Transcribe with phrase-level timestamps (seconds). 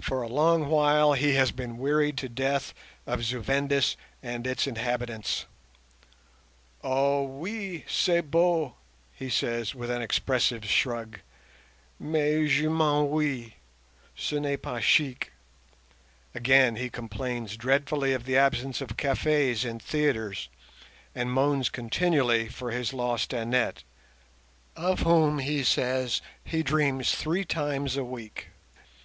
[0.00, 2.72] For a long while he has been wearied to death
[3.08, 5.46] of Zu Vendis and its inhabitants.
[6.84, 8.76] "Oh, oui, c'est beau,"
[9.12, 11.18] he says, with an expressive shrug;
[11.98, 13.54] "mais je m'ennuie;
[14.16, 15.32] ce n'est pas chic."
[16.36, 20.48] Again, he complains dreadfully of the absence of cafes and theatres,
[21.16, 23.82] and moans continually for his lost Annette,
[24.76, 28.50] of whom he says he dreams three times a week.